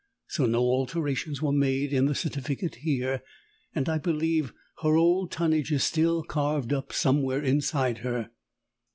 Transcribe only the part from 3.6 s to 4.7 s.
and, I believe,